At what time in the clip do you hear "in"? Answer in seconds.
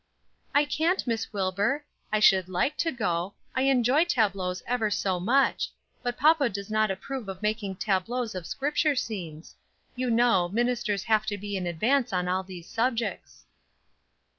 11.55-11.67